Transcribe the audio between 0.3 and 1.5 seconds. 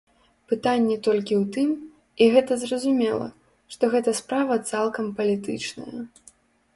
Пытанне толькі ў